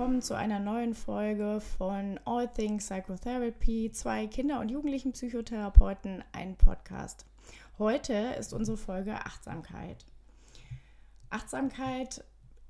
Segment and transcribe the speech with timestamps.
[0.00, 6.56] willkommen zu einer neuen Folge von All Things Psychotherapy, zwei Kinder- und Jugendlichen Psychotherapeuten, ein
[6.56, 7.26] Podcast.
[7.78, 10.06] Heute ist unsere Folge Achtsamkeit.
[11.28, 12.24] Achtsamkeit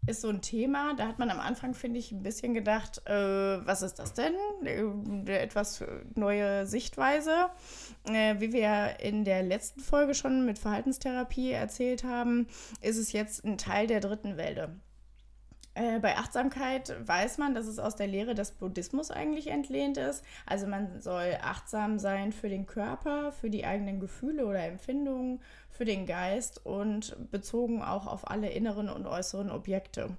[0.09, 3.65] ist so ein Thema, da hat man am Anfang, finde ich, ein bisschen gedacht, äh,
[3.65, 4.35] was ist das denn?
[4.61, 5.85] Eine etwas
[6.17, 7.51] neue Sichtweise.
[8.09, 12.49] Äh, wie wir in der letzten Folge schon mit Verhaltenstherapie erzählt haben,
[12.81, 14.81] ist es jetzt ein Teil der dritten Welle.
[15.81, 20.23] Äh, bei Achtsamkeit weiß man, dass es aus der Lehre des Buddhismus eigentlich entlehnt ist.
[20.45, 25.87] Also man soll achtsam sein für den Körper, für die eigenen Gefühle oder Empfindungen, für
[25.87, 30.11] den Geist und bezogen auch auf alle inneren und äußeren Objekte.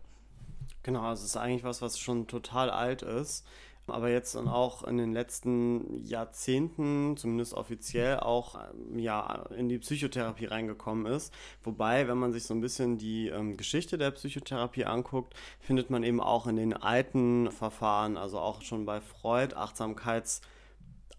[0.81, 3.45] Genau, also es ist eigentlich was, was schon total alt ist
[3.91, 9.77] aber jetzt und auch in den letzten Jahrzehnten, zumindest offiziell, auch ähm, ja, in die
[9.79, 11.33] Psychotherapie reingekommen ist.
[11.63, 16.03] Wobei, wenn man sich so ein bisschen die ähm, Geschichte der Psychotherapie anguckt, findet man
[16.03, 20.41] eben auch in den alten Verfahren, also auch schon bei Freud, Achtsamkeits-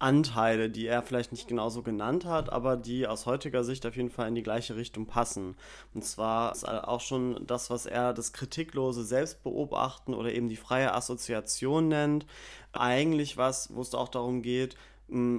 [0.02, 4.10] Anteile, die er vielleicht nicht genauso genannt hat, aber die aus heutiger Sicht auf jeden
[4.10, 5.56] Fall in die gleiche Richtung passen.
[5.94, 10.92] Und zwar ist auch schon das, was er das kritiklose Selbstbeobachten oder eben die freie
[10.92, 12.26] Assoziation nennt,
[12.72, 14.76] eigentlich was, wo es auch darum geht,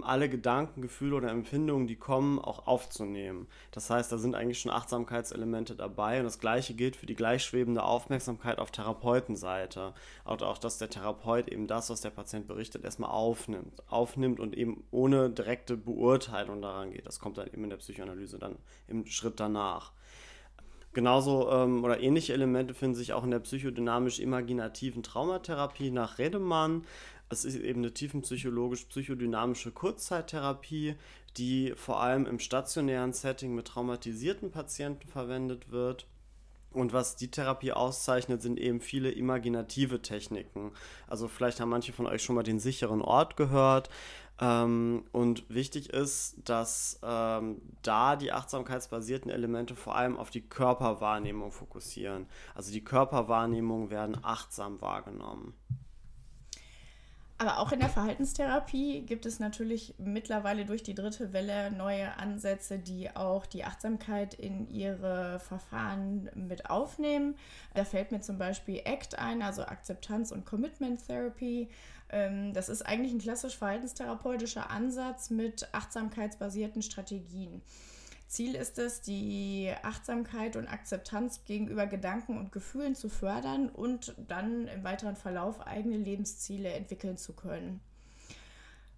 [0.03, 3.47] alle Gedanken, Gefühle oder Empfindungen, die kommen, auch aufzunehmen.
[3.71, 7.83] Das heißt, da sind eigentlich schon Achtsamkeitselemente dabei und das gleiche gilt für die gleichschwebende
[7.83, 9.93] Aufmerksamkeit auf Therapeutenseite.
[10.25, 13.81] Auch, auch dass der Therapeut eben das, was der Patient berichtet, erstmal aufnimmt.
[13.89, 17.07] Aufnimmt und eben ohne direkte Beurteilung daran geht.
[17.07, 18.57] Das kommt dann eben in der Psychoanalyse dann
[18.87, 19.93] im Schritt danach.
[20.93, 26.83] Genauso ähm, oder ähnliche Elemente finden sich auch in der psychodynamisch-imaginativen Traumatherapie nach Redemann.
[27.33, 30.95] Es ist eben eine tiefenpsychologisch-psychodynamische Kurzzeittherapie,
[31.35, 36.05] die vor allem im stationären Setting mit traumatisierten Patienten verwendet wird.
[36.71, 40.71] Und was die Therapie auszeichnet, sind eben viele imaginative Techniken.
[41.07, 43.89] Also vielleicht haben manche von euch schon mal den sicheren Ort gehört.
[44.39, 51.51] Ähm, und wichtig ist, dass ähm, da die achtsamkeitsbasierten Elemente vor allem auf die Körperwahrnehmung
[51.51, 52.27] fokussieren.
[52.53, 55.53] Also die Körperwahrnehmungen werden achtsam wahrgenommen.
[57.43, 62.79] Aber auch in der Verhaltenstherapie gibt es natürlich mittlerweile durch die dritte Welle neue Ansätze,
[62.79, 67.35] die auch die Achtsamkeit in ihre Verfahren mit aufnehmen.
[67.73, 71.67] Da fällt mir zum Beispiel ACT ein, also Akzeptanz- und Commitment Therapy.
[72.11, 77.61] Ähm, das ist eigentlich ein klassisch verhaltenstherapeutischer Ansatz mit achtsamkeitsbasierten Strategien.
[78.33, 84.67] Ziel ist es, die Achtsamkeit und Akzeptanz gegenüber Gedanken und Gefühlen zu fördern und dann
[84.67, 87.79] im weiteren Verlauf eigene Lebensziele entwickeln zu können.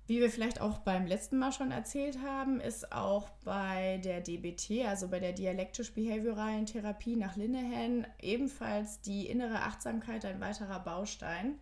[0.08, 4.88] Wie wir vielleicht auch beim letzten Mal schon erzählt haben, ist auch bei der DBT,
[4.88, 11.56] also bei der dialektisch-behavioralen Therapie nach Linehan, ebenfalls die innere Achtsamkeit ein weiterer Baustein.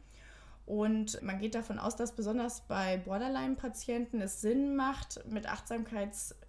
[0.68, 5.48] Und man geht davon aus, dass besonders bei Borderline-Patienten es Sinn macht, mit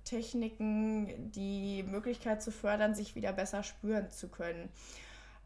[0.04, 4.69] Achtsamkeitstechniken die Möglichkeit zu fördern, sich wieder besser spüren zu können.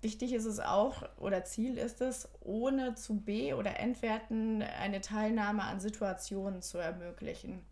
[0.01, 5.63] Wichtig ist es auch, oder Ziel ist es, ohne zu be- oder entwerten eine Teilnahme
[5.63, 7.63] an Situationen zu ermöglichen.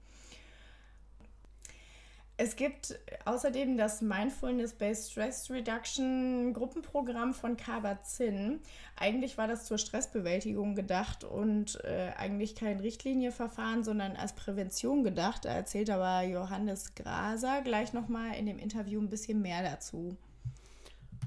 [2.38, 8.60] Es gibt außerdem das Mindfulness-Based Stress Reduction Gruppenprogramm von Kabat-Zinn.
[8.94, 15.47] Eigentlich war das zur Stressbewältigung gedacht und äh, eigentlich kein Richtlinienverfahren, sondern als Prävention gedacht.
[15.47, 20.15] Da erzählt aber Johannes Graser gleich nochmal in dem Interview ein bisschen mehr dazu.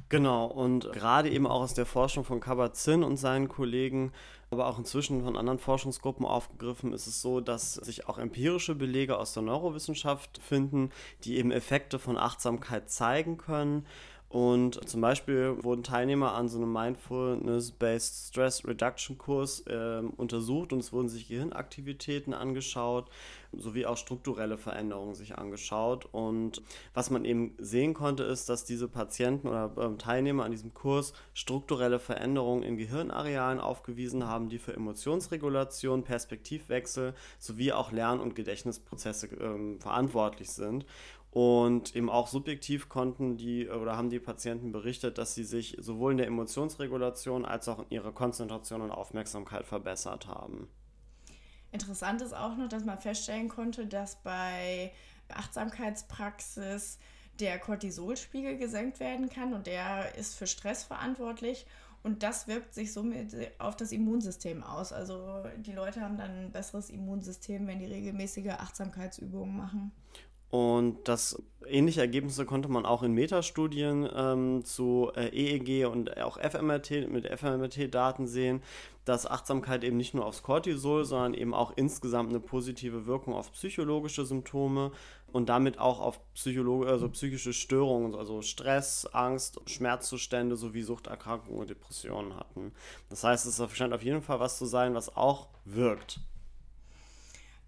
[0.10, 4.12] Genau, und gerade eben auch aus der Forschung von Kabat-Zinn und seinen Kollegen,
[4.52, 9.18] aber auch inzwischen von anderen Forschungsgruppen aufgegriffen, ist es so, dass sich auch empirische Belege
[9.18, 10.92] aus der Neurowissenschaft finden,
[11.24, 13.86] die eben Effekte von Achtsamkeit zeigen können.
[14.30, 20.80] Und zum Beispiel wurden Teilnehmer an so einem Mindfulness-Based Stress Reduction Kurs äh, untersucht und
[20.80, 23.10] es wurden sich Gehirnaktivitäten angeschaut,
[23.54, 26.08] sowie auch strukturelle Veränderungen sich angeschaut.
[26.12, 26.62] Und
[26.94, 31.14] was man eben sehen konnte, ist, dass diese Patienten oder äh, Teilnehmer an diesem Kurs
[31.34, 39.26] strukturelle Veränderungen in Gehirnarealen aufgewiesen haben, die für Emotionsregulation, Perspektivwechsel sowie auch Lern- und Gedächtnisprozesse
[39.26, 40.86] äh, verantwortlich sind.
[41.32, 46.14] Und eben auch subjektiv konnten die oder haben die Patienten berichtet, dass sie sich sowohl
[46.14, 50.68] in der Emotionsregulation als auch in ihrer Konzentration und Aufmerksamkeit verbessert haben.
[51.72, 54.92] Interessant ist auch noch, dass man feststellen konnte, dass bei
[55.30, 56.98] Achtsamkeitspraxis
[57.40, 61.68] der Cortisolspiegel gesenkt werden kann und der ist für Stress verantwortlich
[62.02, 64.94] und das wirkt sich somit auf das Immunsystem aus.
[64.94, 69.92] Also die Leute haben dann ein besseres Immunsystem, wenn die regelmäßige Achtsamkeitsübungen machen.
[70.50, 76.38] Und das ähnliche Ergebnisse konnte man auch in Metastudien ähm, zu äh, EEG und auch
[76.38, 78.62] FMRT mit FMRT-Daten sehen,
[79.06, 83.52] dass Achtsamkeit eben nicht nur aufs Cortisol, sondern eben auch insgesamt eine positive Wirkung auf
[83.54, 84.92] psychologische Symptome
[85.32, 91.70] und damit auch auf Psycholo also psychische Störungen, also Stress, Angst, Schmerzzustände sowie Suchterkrankungen und
[91.70, 92.74] Depressionen hatten.
[93.10, 96.20] Das heißt, es scheint auf jeden Fall was zu sein, was auch wirkt.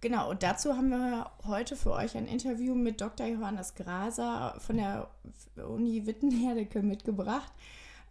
[0.01, 3.27] Genau, und dazu haben wir heute für euch ein Interview mit Dr.
[3.27, 5.07] Johannes Graser von der
[5.55, 7.53] Uni Wittenherdecke mitgebracht,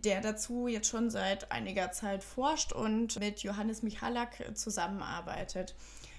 [0.05, 5.75] der dazu jetzt schon seit einiger Zeit forscht und mit Johannes Michalak zusammenarbeitet.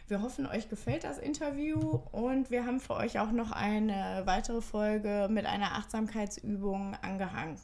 [0.09, 1.79] Wir hoffen, euch gefällt das Interview
[2.11, 7.57] und wir haben für euch auch noch eine weitere Folge mit einer Achtsamkeitsübung angehangen.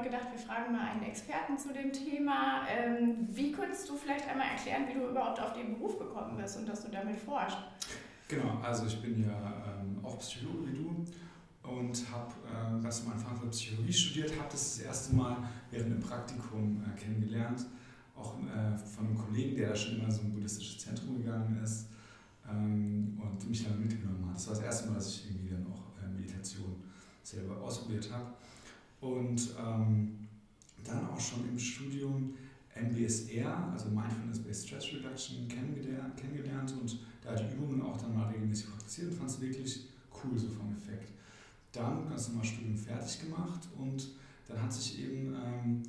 [0.00, 2.62] Haben gedacht, wir fragen mal einen Experten zu dem Thema.
[2.68, 6.56] Ähm, wie könntest du vielleicht einmal erklären, wie du überhaupt auf den Beruf gekommen bist
[6.56, 7.58] und dass du damit forschst?
[8.28, 11.04] Genau, also ich bin ja ähm, auch Psychologe wie du
[11.68, 15.36] und habe äh, ganz am Anfang Psychologie studiert, habe das das erste Mal
[15.70, 17.66] während dem Praktikum äh, kennengelernt,
[18.16, 21.88] auch äh, von einem Kollegen, der da schon immer so ein buddhistisches Zentrum gegangen ist
[22.48, 24.36] ähm, und mich dann mitgenommen hat.
[24.36, 26.76] Das war das erste Mal, dass ich irgendwie dann auch äh, Meditation
[27.22, 28.32] selber ausprobiert habe.
[29.00, 30.28] Und ähm,
[30.84, 32.34] dann auch schon im Studium
[32.74, 39.10] MBSR, also Mindfulness-Based Stress Reduction, kennengelernt, und da die Übungen auch dann mal regelmäßig praktiziert
[39.10, 39.86] und fand es wirklich
[40.22, 41.12] cool so vom Effekt.
[41.72, 44.08] Dann ganz normal Studium fertig gemacht und
[44.48, 45.82] dann hat sich eben ähm,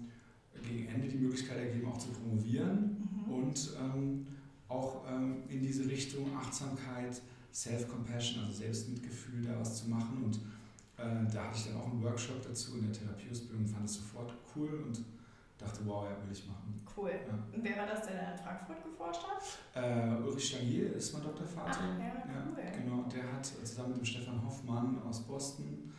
[0.68, 3.34] gegen Ende die Möglichkeit ergeben, auch zu promovieren mhm.
[3.34, 4.28] und ähm,
[4.68, 7.22] auch ähm, in diese Richtung Achtsamkeit,
[7.54, 10.40] Self-Compassion, also Selbstmitgefühl da was zu machen und
[11.32, 14.84] da hatte ich dann auch einen Workshop dazu in der Therapieausbildung, fand es sofort cool
[14.88, 15.04] und
[15.58, 16.82] dachte, wow, ja, will ich machen.
[16.96, 17.12] Cool.
[17.12, 17.34] Ja.
[17.56, 19.82] Und wer war das, der in Frankfurt geforscht hat?
[19.84, 21.80] Äh, Ulrich Stangier ist mein Doktorvater.
[21.82, 22.64] Ach, ja, cool.
[22.64, 25.92] Ja, genau, der hat zusammen mit dem Stefan Hoffmann aus Boston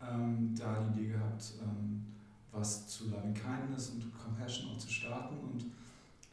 [0.00, 2.04] ähm, da die Idee gehabt, ähm,
[2.52, 5.64] was zu Loving Kindness und Compassion auch zu starten und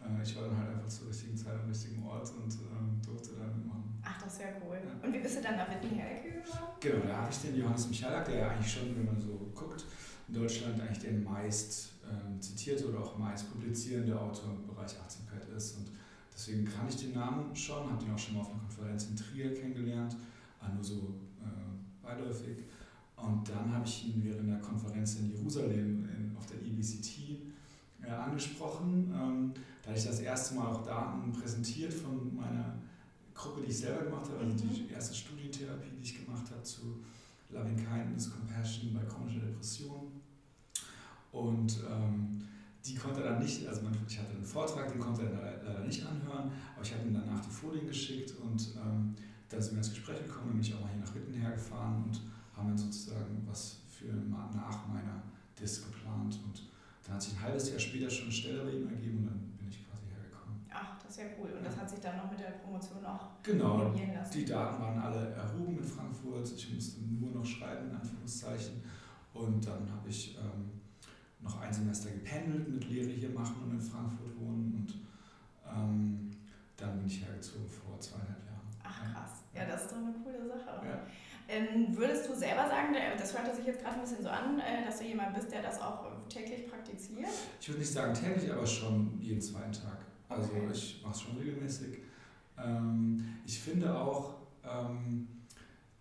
[0.02, 3.32] äh, ich war dann halt einfach zur richtigen Zeit am richtigen Ort und ähm, durfte
[3.36, 3.83] da mitmachen.
[4.04, 4.78] Ach, das ist ja cool.
[4.78, 5.08] Ja.
[5.08, 6.74] Und wie bist du dann nach Wittenherdecke gekommen?
[6.80, 9.86] Genau, da habe ich den Johannes Michalak, der ja eigentlich schon, wenn man so guckt,
[10.28, 15.48] in Deutschland eigentlich der meist ähm, zitierte oder auch meist publizierende Autor im Bereich Achtsamkeit
[15.56, 15.78] ist.
[15.78, 15.92] Und
[16.34, 19.16] deswegen kann ich den Namen schon, habe den auch schon mal auf einer Konferenz in
[19.16, 20.16] Trier kennengelernt,
[20.74, 22.64] nur so äh, beiläufig.
[23.16, 27.40] Und dann habe ich ihn während der Konferenz in Jerusalem in, auf der EBCT
[28.02, 29.14] äh, angesprochen.
[29.14, 32.76] Ähm, da habe ich das erste Mal auch Daten präsentiert von meiner
[33.34, 34.90] Gruppe, die ich selber gemacht habe, also die mhm.
[34.90, 37.04] erste Studientherapie, die ich gemacht habe zu
[37.50, 40.12] Loving Kindness, Compassion bei chronischer Depression.
[41.32, 42.42] Und ähm,
[42.86, 45.32] die konnte er dann nicht, also ich hatte einen Vortrag, den konnte er
[45.64, 49.16] leider nicht anhören, aber ich habe ihm danach die Folien geschickt und ähm,
[49.50, 52.04] dann sind wir ins Gespräch gekommen, dann bin ich auch mal hier nach Witten hergefahren
[52.04, 52.22] und
[52.56, 55.24] haben dann sozusagen was für nach meiner
[55.60, 56.64] Disc geplant und
[57.06, 59.40] dann hat sich ein halbes Jahr später schon eine Stelle bei ihm ergeben und dann
[59.58, 60.60] bin ich quasi hergekommen.
[60.70, 61.52] Ach, das ist ja cool.
[61.58, 64.34] Und das hat sich dann noch mit der Promotion auch genau, lassen.
[64.34, 66.52] Die Daten waren alle erhoben in Frankfurt.
[66.52, 68.84] Ich musste nur noch schreiben, in Anführungszeichen.
[69.34, 70.82] Und dann habe ich ähm,
[71.40, 74.74] noch ein Semester gependelt, mit Lehre hier machen und in Frankfurt wohnen.
[74.74, 74.96] Und
[75.68, 76.32] ähm,
[76.78, 78.68] dann bin ich hergezogen vor zweieinhalb Jahren.
[78.84, 79.44] Ach krass.
[79.54, 80.86] Ja, das ist doch eine coole Sache.
[80.86, 81.00] Ja.
[81.48, 84.84] Ähm, würdest du selber sagen, das hört sich jetzt gerade ein bisschen so an, äh,
[84.86, 87.30] dass du jemand bist, der das auch täglich praktiziert?
[87.62, 90.13] Ich würde nicht sagen täglich, aber schon jeden zweiten Tag.
[90.36, 90.70] Also okay.
[90.72, 92.00] ich mache es schon regelmäßig.
[92.58, 95.28] Ähm, ich finde auch, ähm,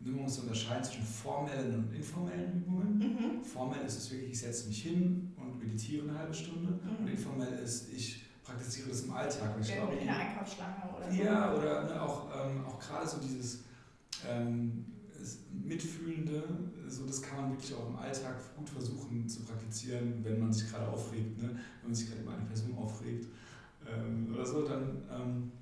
[0.01, 2.99] man muss unterscheiden zwischen formellen und informellen Übungen.
[2.99, 3.45] Mhm.
[3.45, 6.73] Formell ist es wirklich, ich setze mich hin und meditiere eine halbe Stunde.
[6.73, 7.05] Mhm.
[7.05, 9.55] Und informell ist, ich praktiziere das im Alltag.
[9.61, 11.23] Ich glaube, in der Einkaufsschlange oder so.
[11.23, 13.61] Ja, oder ne, auch, ähm, auch gerade so dieses
[14.29, 14.85] ähm,
[15.53, 16.43] Mitfühlende,
[16.89, 20.69] so das kann man wirklich auch im Alltag gut versuchen zu praktizieren, wenn man sich
[20.69, 21.51] gerade aufregt, ne?
[21.51, 23.27] wenn man sich gerade über eine Person aufregt
[23.93, 25.53] ähm, oder so, dann, ähm,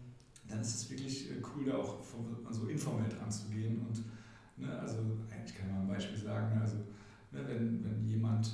[0.49, 3.81] dann ist es wirklich äh, cool, da auch so also informell dran zu gehen.
[3.87, 4.05] Und
[4.57, 4.99] ne, also
[5.45, 6.77] ich kann mal ein Beispiel sagen, also
[7.33, 8.53] ne, wenn, wenn jemand,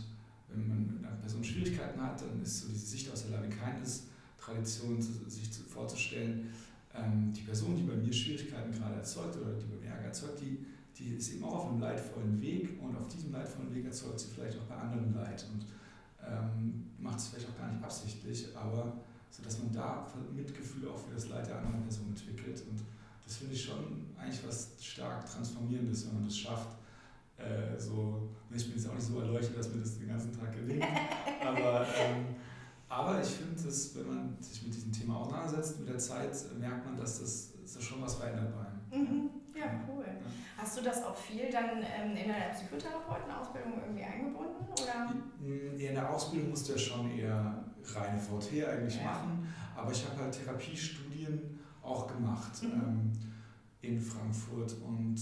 [0.48, 3.50] wenn man mit einer Person Schwierigkeiten hat, dann ist so diese Sicht aus der Loving
[3.50, 6.50] Kindness Tradition, sich vorzustellen,
[6.94, 10.40] ähm, die Person, die bei mir Schwierigkeiten gerade erzeugt oder die bei mir Ärger erzeugt,
[10.40, 10.64] die
[10.98, 14.28] die ist eben auch auf einem leidvollen Weg und auf diesem leidvollen Weg erzeugt sie
[14.34, 15.66] vielleicht auch bei anderen Leid und
[16.26, 18.96] ähm, macht es vielleicht auch gar nicht absichtlich, aber
[19.30, 22.62] so dass man da Mitgefühl auch für das Leid der anderen Person entwickelt.
[22.68, 22.80] Und
[23.24, 26.76] das finde ich schon eigentlich was stark Transformierendes, wenn man das schafft.
[27.36, 30.52] Äh, so, ich bin jetzt auch nicht so erleuchtet, dass mir das den ganzen Tag
[30.54, 30.86] gelingt,
[31.44, 32.36] aber, ähm,
[32.88, 36.86] aber ich finde, dass wenn man sich mit diesem Thema auseinandersetzt, mit der Zeit merkt
[36.86, 38.75] man, dass das, das schon was verändert bei einem.
[38.96, 39.30] Mhm.
[39.54, 40.04] Ja, cool.
[40.56, 44.66] Hast du das auch viel dann ähm, in deiner Psychotherapeutenausbildung irgendwie eingebunden?
[44.72, 45.14] Oder?
[45.40, 49.04] In der Ausbildung musst du ja schon eher reine VT eigentlich ja.
[49.04, 52.72] machen, aber ich habe halt Therapiestudien auch gemacht mhm.
[52.72, 53.12] ähm,
[53.80, 55.16] in Frankfurt und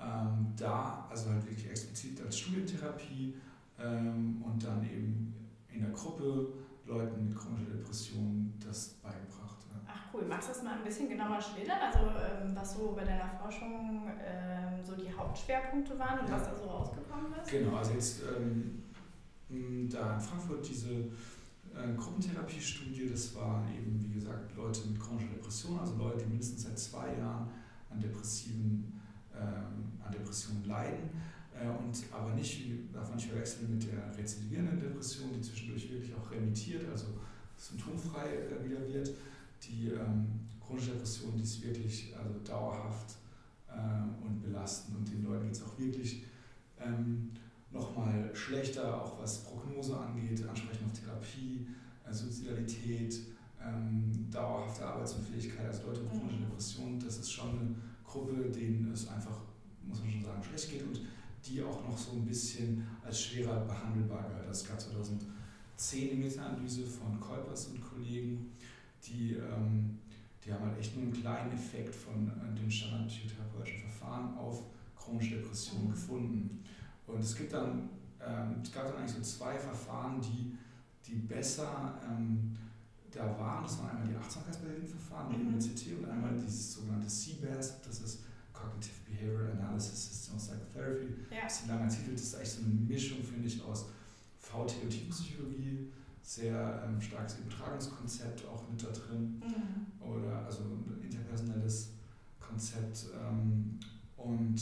[0.00, 3.36] ähm, da, also halt wirklich explizit als Studientherapie
[3.78, 5.34] ähm, und dann eben
[5.68, 6.52] in der Gruppe
[6.86, 9.43] Leuten mit chronischer Depression das beigebracht.
[10.14, 11.78] Cool, magst du das mal ein bisschen genauer schildern?
[11.82, 16.36] Also ähm, was so bei deiner Forschung ähm, so die Hauptschwerpunkte waren und ja.
[16.36, 17.50] was da so rausgekommen ist?
[17.50, 18.82] Genau, also jetzt ähm,
[19.90, 25.80] da in Frankfurt diese äh, Gruppentherapiestudie, das waren eben, wie gesagt, Leute mit chronischer Depression,
[25.80, 27.48] also Leute, die mindestens seit zwei Jahren
[27.90, 29.00] an depressiven
[29.34, 31.10] ähm, an Depressionen leiden
[31.58, 36.14] äh, und aber nicht, darf man nicht verwechseln mit der rezidivierenden Depression, die zwischendurch wirklich
[36.14, 37.06] auch remittiert, also
[37.56, 39.10] symptomfrei äh, wieder wird.
[39.66, 40.26] Die ähm,
[40.60, 43.16] chronische Depression, die ist wirklich also dauerhaft
[43.68, 46.24] äh, und belastend und den Leuten geht es auch wirklich
[46.78, 47.30] ähm,
[47.70, 51.66] nochmal schlechter, auch was Prognose angeht, Ansprechen auf Therapie,
[52.06, 53.18] äh, Suizidalität,
[53.60, 56.44] ähm, dauerhafte Arbeitsunfähigkeit, also Leute mit chronischer mhm.
[56.44, 59.40] Depression, das ist schon eine Gruppe, denen es einfach,
[59.82, 61.00] muss man schon sagen, schlecht geht und
[61.44, 64.48] die auch noch so ein bisschen als schwerer behandelbar galt.
[64.50, 65.28] Es gab 2010
[66.10, 68.52] die Meta-Analyse von Kolpers und Kollegen,
[69.06, 69.98] die, ähm,
[70.44, 74.62] die haben halt echt nur einen kleinen Effekt von äh, den standardpsychotherapeutischen Verfahren auf
[74.96, 75.90] chronische Depressionen mhm.
[75.90, 76.64] gefunden.
[77.06, 80.56] Und es gibt dann, ähm, es gab dann eigentlich so zwei Verfahren, die,
[81.06, 82.56] die besser ähm,
[83.10, 83.62] da waren.
[83.62, 85.56] Das waren einmal die achtsamkeitsbasierten Verfahren, mhm.
[85.56, 88.20] MCT, und einmal dieses sogenannte CBAS, das ist
[88.52, 91.08] Cognitive Behavioral Analysis System Psychotherapy.
[91.30, 91.42] Ja.
[91.42, 93.86] Das ist ein langer Titel, das ist eigentlich so eine Mischung, finde ich, aus
[94.38, 95.90] VT und Tiefenpsychologie,
[96.24, 100.02] sehr ähm, starkes Übertragungskonzept auch mit da drin, mhm.
[100.02, 101.90] oder also ein interpersonelles
[102.40, 103.06] Konzept.
[103.14, 103.78] Ähm,
[104.16, 104.58] und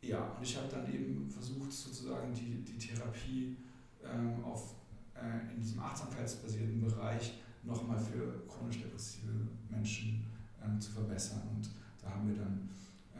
[0.00, 3.56] ja, und ich habe dann eben versucht, sozusagen die, die Therapie
[4.02, 4.74] ähm, auf,
[5.14, 9.30] äh, in diesem achtsamkeitsbasierten Bereich nochmal für chronisch depressive
[9.68, 10.24] Menschen
[10.64, 11.42] ähm, zu verbessern.
[11.54, 11.68] Und
[12.00, 12.70] da haben wir dann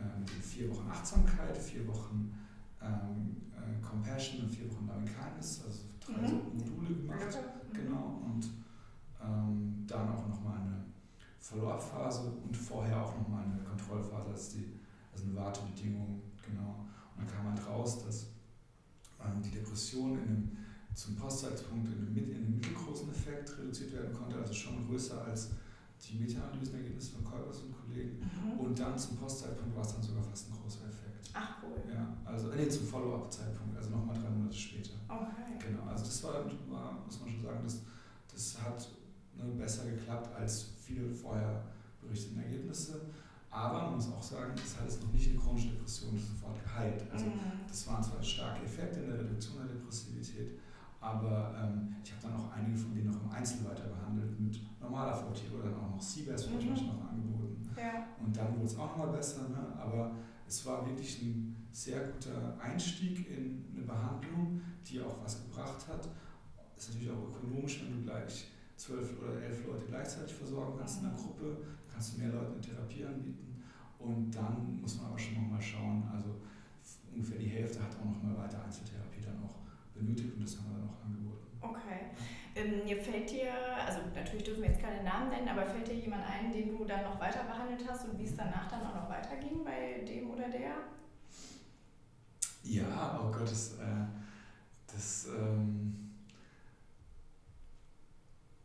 [0.00, 2.32] ähm, vier Wochen Achtsamkeit, vier Wochen
[2.80, 6.56] ähm, äh, Compassion und vier Wochen Loving Kindness, also drei mhm.
[6.56, 7.38] Module gemacht.
[7.72, 7.76] Mhm.
[7.76, 8.22] Genau.
[8.24, 8.44] Und
[9.22, 10.84] ähm, dann auch nochmal eine
[11.38, 14.80] Follow-up-Phase und vorher auch nochmal eine Kontrollphase, also, die,
[15.12, 16.20] also eine Wartebedingung.
[16.46, 16.86] Genau.
[17.16, 18.26] Und dann kam halt raus, dass
[19.20, 20.56] ähm, die Depression in einem,
[20.94, 25.50] zum Postzeitpunkt in einem, in einem mittelgroßen Effekt reduziert werden konnte, also schon größer als
[25.98, 28.18] die Meta-Analysenergebnisse von Kolbers und Kollegen.
[28.18, 28.58] Mhm.
[28.60, 31.30] Und dann zum Postzeitpunkt war es dann sogar fast ein großer Effekt.
[31.34, 31.82] Ach cool.
[31.92, 34.94] Ja, also nee, zum Follow-up-Zeitpunkt, also nochmal drei Monate später.
[35.08, 35.68] Okay.
[35.68, 36.32] Genau, also das war,
[36.70, 37.80] war muss man schon sagen, das,
[38.32, 38.88] das hat
[39.36, 41.64] ne, besser geklappt als viele vorher
[42.00, 43.02] berichteten Ergebnisse.
[43.50, 47.02] Aber man muss auch sagen, das hat es noch nicht eine chronische Depression sofort geheilt.
[47.10, 47.64] Also mhm.
[47.66, 50.58] das waren zwar starke Effekte in der Reduktion der Depressivität,
[51.00, 54.60] aber ähm, ich habe dann auch einige von denen noch im Einzel weiter behandelt mit
[54.80, 56.74] normaler VT oder dann auch noch CBS mhm.
[56.74, 57.70] noch angeboten.
[57.76, 58.06] Ja.
[58.22, 59.72] Und dann wurde es auch nochmal besser, ne?
[59.78, 60.10] aber
[60.46, 66.08] es war wirklich ein sehr guter Einstieg in eine Behandlung, die auch was gebracht hat.
[66.76, 71.08] Ist natürlich auch ökonomisch, wenn du gleich zwölf oder elf Leute gleichzeitig versorgen kannst in
[71.08, 71.22] einer mhm.
[71.22, 71.56] Gruppe,
[71.92, 73.62] kannst du mehr Leuten eine Therapie anbieten.
[73.98, 76.36] Und dann muss man aber schon nochmal schauen, also
[77.12, 79.56] ungefähr die Hälfte hat auch nochmal weiter Einzeltherapie dann auch
[79.92, 81.46] benötigt und das haben wir dann auch angeboten.
[81.60, 82.14] Okay.
[82.54, 83.50] Ähm, mir fällt dir,
[83.84, 86.84] also natürlich dürfen wir jetzt keine Namen nennen, aber fällt dir jemand ein, den du
[86.84, 90.30] dann noch weiter behandelt hast und wie es danach dann auch noch weiterging bei dem
[90.30, 90.74] oder der?
[93.48, 94.06] Das, äh,
[94.86, 96.10] das, ähm,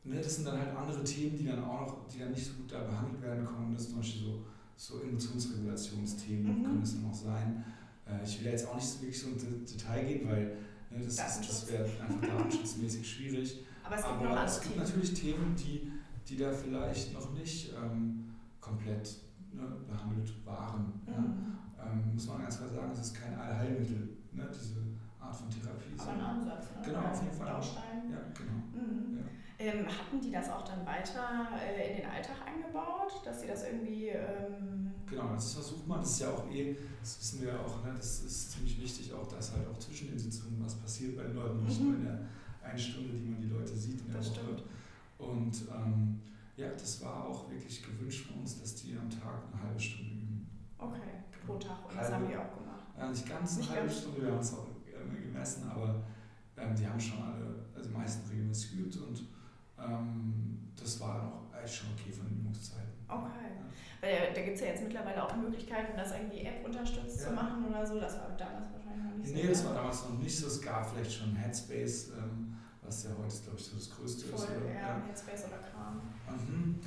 [0.03, 2.53] ne, das sind dann halt andere Themen, die dann auch noch, die dann nicht so
[2.53, 3.73] gut da behandelt werden können.
[3.73, 6.63] Das ist zum Beispiel so, so Emotionsregulationsthemen mhm.
[6.63, 7.63] können es dann auch sein.
[8.05, 10.57] Äh, ich will jetzt auch nicht so wirklich so ins Detail gehen, weil
[10.93, 13.65] Ne, das, das wäre einfach datenschutzmäßig schwierig.
[13.83, 15.91] Aber es gibt, Aber es gibt natürlich Themen, die,
[16.27, 19.17] die da vielleicht noch nicht ähm, komplett
[19.51, 21.01] ne, behandelt waren.
[21.05, 21.13] Mhm.
[21.13, 21.91] Ja.
[21.91, 24.81] Ähm, muss man ganz klar sagen, es ist kein Allheilmittel, ne, diese
[25.19, 25.93] Art von Therapie.
[25.97, 26.65] Aber ein Ansatz.
[26.75, 26.81] Ne?
[26.85, 27.53] Genau, auf jeden Fall.
[27.53, 28.11] Baustein.
[28.11, 28.85] Ja, genau.
[28.85, 29.17] Mhm.
[29.17, 29.23] Ja.
[29.59, 33.63] Ähm, hatten die das auch dann weiter äh, in den Alltag eingebaut, dass sie das
[33.65, 34.09] irgendwie...
[34.09, 37.83] Ähm genau, das versucht man, das ist ja auch eh, das wissen wir ja auch,
[37.83, 41.23] ne, das ist ziemlich wichtig auch, dass halt auch zwischen den Sitzungen was passiert bei
[41.23, 41.87] den Leuten, nicht mhm.
[41.87, 42.19] nur in der
[42.63, 44.31] einen Stunde, die man die Leute sieht in der das
[45.17, 46.19] Und ähm,
[46.55, 50.11] ja, das war auch wirklich gewünscht von uns, dass die am Tag eine halbe Stunde
[50.11, 50.47] üben.
[50.77, 51.89] Okay, pro Tag.
[51.89, 52.62] Und das haben die auch gemacht.
[52.97, 54.67] Ja, nicht ganz eine halbe Stunde, wir haben es auch
[55.43, 56.03] gemessen, aber
[56.57, 59.27] ähm, die haben schon alle, also die meisten regelmäßig geübt und
[59.79, 62.93] ähm, das war dann auch eigentlich schon okay von den Übungszeiten.
[63.07, 63.49] Okay.
[63.59, 63.65] Ja.
[64.01, 67.27] Weil da gibt es ja jetzt mittlerweile auch Möglichkeiten, das irgendwie App unterstützt ja.
[67.29, 67.99] zu machen oder so.
[67.99, 69.35] Das war damals wahrscheinlich noch nicht so.
[69.35, 70.47] Nee, das war damals noch nicht so.
[70.47, 74.39] Es gab vielleicht schon Headspace, ähm, was ja heute, glaube ich, so das Größte Voll,
[74.39, 74.49] ist.
[74.49, 74.73] Oder?
[74.73, 76.01] Ja, Headspace oder Kram.
[76.27, 76.79] Mhm.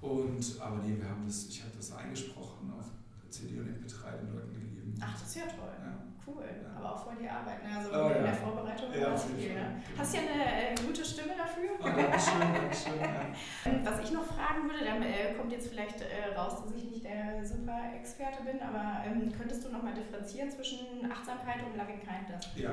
[0.00, 2.86] Und, aber nee, wir haben das, ich habe das eingesprochen auf
[3.34, 4.94] CD und MP3 den Leuten gegeben.
[5.00, 5.74] Ach, das ist ja toll.
[5.82, 6.04] Ja.
[6.26, 6.78] Cool, ja.
[6.78, 7.62] aber auch voll die Arbeit.
[7.64, 7.76] Ne?
[7.76, 9.54] Also oh, in der Vorbereitung ja, war viel.
[9.54, 9.82] Ne?
[9.98, 11.76] Hast ja eine äh, gute Stimme dafür.
[11.78, 13.00] Oh, Dankeschön, Dankeschön.
[13.00, 13.84] Ja.
[13.90, 17.04] Was ich noch fragen würde, da äh, kommt jetzt vielleicht äh, raus, dass ich nicht
[17.04, 22.48] der Super-Experte bin, aber ähm, könntest du nochmal differenzieren zwischen Achtsamkeit und Loving Kindness?
[22.56, 22.72] Ja,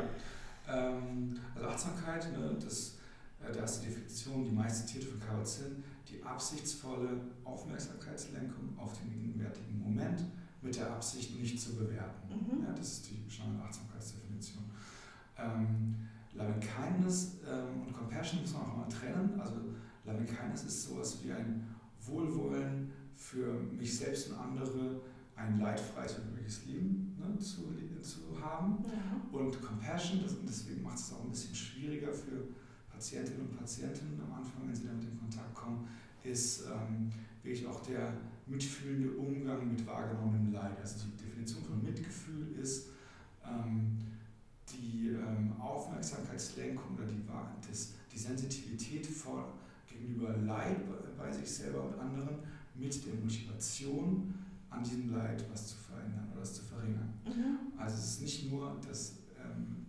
[0.69, 2.99] ähm, also Achtsamkeit, ne, das,
[3.43, 9.11] äh, da ist die Definition, die meist zitierte von Kabat-Zinn, die absichtsvolle Aufmerksamkeitslenkung auf den
[9.11, 10.23] gegenwärtigen Moment
[10.61, 12.29] mit der Absicht, nicht zu bewerten.
[12.29, 12.63] Mhm.
[12.63, 14.63] Ja, das ist die Standard-Achtsamkeitsdefinition.
[15.37, 15.95] Ähm,
[16.33, 19.39] Loving Kindness ähm, und Compassion muss man auch mal trennen.
[19.39, 19.55] Also
[20.05, 25.01] Loving Kindness ist sowas wie ein Wohlwollen für mich selbst und andere,
[25.35, 28.83] ein leidfreies und glückliches Leben ne, zu, zu haben.
[28.85, 29.39] Ja.
[29.39, 32.47] Und Compassion, das, und deswegen macht es auch ein bisschen schwieriger für
[32.89, 35.87] Patientinnen und Patienten am Anfang, wenn sie damit in Kontakt kommen,
[36.23, 38.13] ist ähm, wirklich auch der
[38.47, 40.79] mitfühlende Umgang mit wahrgenommenem Leid.
[40.79, 42.89] Also die Definition von Mitgefühl ist
[43.45, 43.97] ähm,
[44.71, 47.21] die ähm, Aufmerksamkeitslenkung oder die,
[47.67, 49.53] das, die Sensitivität vor,
[49.87, 50.77] gegenüber Leid
[51.17, 52.37] bei sich selber und anderen
[52.75, 54.33] mit der Motivation,
[54.69, 57.13] an diesem Leid was zu verändern oder es zu verringern.
[57.25, 57.77] Mhm.
[57.77, 59.85] Also es ist nicht nur das ähm,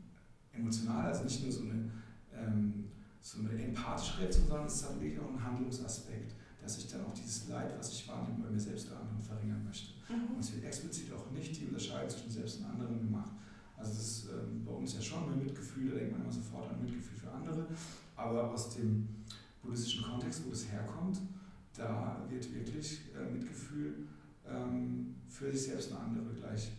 [0.53, 1.91] emotional, also nicht nur so eine,
[2.35, 2.89] ähm,
[3.21, 7.13] so eine empathische Reaktion, sondern es hat wirklich auch einen Handlungsaspekt dass ich dann auch
[7.13, 9.93] dieses Leid, was ich wahrnehme, bei mir selbst oder anderen verringern möchte.
[10.09, 10.35] Mhm.
[10.35, 13.33] Und es wird explizit auch nicht die Unterscheidung zwischen selbst und anderen gemacht.
[13.77, 16.71] Also das ist ähm, bei uns ja schon ein Mitgefühl, da denkt man immer sofort
[16.71, 17.67] an Mitgefühl für andere,
[18.15, 19.09] aber aus dem
[19.61, 21.21] buddhistischen Kontext, wo das herkommt,
[21.77, 24.07] da wird wirklich äh, Mitgefühl
[24.47, 26.73] ähm, für sich selbst und andere gleich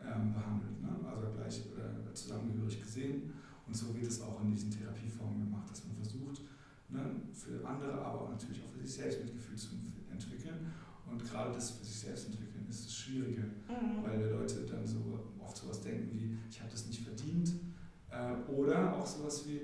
[0.00, 0.88] ähm, behandelt, ne?
[1.08, 3.32] also gleich äh, zusammengehörig gesehen.
[3.66, 6.42] Und so wird es auch in diesen Therapieformen gemacht, dass man versucht,
[6.88, 7.00] ne,
[7.32, 9.68] für andere, aber auch natürlich auch für sich selbst Mitgefühl zu
[10.10, 10.72] entwickeln.
[11.10, 14.02] Und gerade das für sich selbst entwickeln ist das Schwierige, Mhm.
[14.04, 14.98] weil die Leute dann so
[15.40, 17.52] oft sowas denken wie, ich habe das nicht verdient.
[18.10, 19.60] Äh, oder auch sowas wie,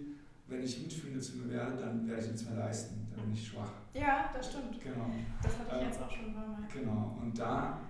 [0.46, 3.48] wenn ich mitfühlende zu mir werde, dann werde ich nichts mehr leisten, dann bin ich
[3.48, 3.72] schwach.
[3.94, 4.80] Ja, das stimmt.
[4.80, 5.10] Genau.
[5.42, 6.58] Das hatte ich Ähm, jetzt auch schon Mal.
[6.72, 7.18] Genau.
[7.20, 7.80] Und da,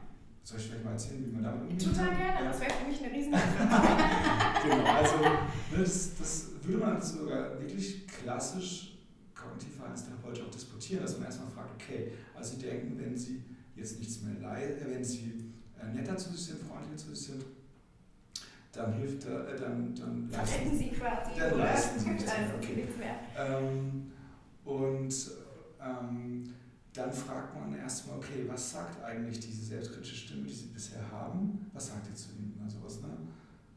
[0.43, 1.85] soll ich vielleicht mal erzählen, wie man damit umgeht?
[1.85, 2.45] Total gerne, Ja.
[2.45, 3.33] das wäre für mich eine riesen
[4.63, 5.39] genau, also ne,
[5.79, 8.92] das, das würde man sogar wirklich klassisch
[9.53, 13.43] kognitiv verhaltenstherapeutisch auch disputieren, dass man erstmal fragt, okay, also Sie denken, wenn Sie
[13.77, 17.27] jetzt nichts mehr leiden, äh, wenn Sie äh, netter zu sich sind, freundlicher zu sich
[17.27, 17.45] sind,
[18.73, 22.83] dann hilft äh, dann, dann Verwenden Sie quasi, dann leisten Sie nichts mehr, Leisten Sie
[22.83, 22.89] okay.
[23.37, 24.13] Ähm,
[24.65, 25.31] und
[25.81, 26.55] ähm,
[26.95, 31.71] dann fragt man erstmal, okay, was sagt eigentlich diese selbstkritische Stimme, die Sie bisher haben?
[31.73, 32.61] Was sagt ihr zu Ihnen?
[32.63, 33.09] Also was, ne?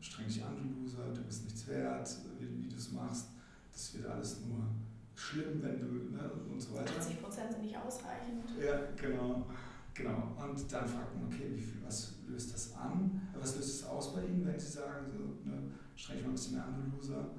[0.01, 2.09] Streng dich an, du Loser, du bist nichts wert,
[2.39, 3.27] wie, wie du es machst.
[3.71, 4.67] Das wird alles nur
[5.15, 6.29] schlimm, wenn du, ne?
[6.51, 6.91] und so weiter.
[6.99, 8.43] 80 Prozent sind nicht ausreichend.
[8.61, 9.45] Ja, genau.
[9.93, 10.35] Genau.
[10.55, 13.21] Und dann fragt man, okay, viel, was löst das an?
[13.37, 15.63] Was löst es aus bei Ihnen, wenn Sie sagen, so, ne,
[15.95, 17.31] streng mal ein bisschen mehr an, du Loser?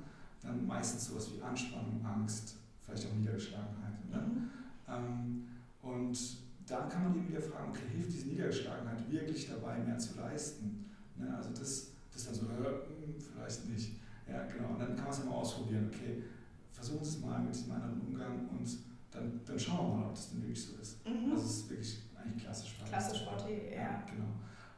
[0.42, 4.11] Dann meistens sowas wie Anspannung, Angst, vielleicht auch Niedergeschlagenheit.
[4.11, 4.18] Ne?
[4.18, 4.50] Mhm.
[4.87, 5.48] Ähm,
[5.83, 6.18] und
[6.66, 10.85] dann kann man eben wieder fragen, okay, hilft diese Niedergeschlagenheit wirklich dabei, mehr zu leisten?
[11.16, 11.35] Ne?
[11.35, 13.96] Also das, das dann so, äh, hm, vielleicht nicht.
[14.29, 14.70] Ja, genau.
[14.70, 16.22] Und dann kann man es mal ausprobieren, okay,
[16.70, 18.68] versuchen Sie es mal mit diesem anderen Umgang und
[19.11, 20.98] dann, dann schauen wir mal, ob das denn wirklich so ist.
[21.07, 21.33] Mhm.
[21.33, 22.76] Also es ist wirklich eigentlich klassisch.
[22.88, 24.02] Klassisch VT, ja.
[24.10, 24.28] Genau.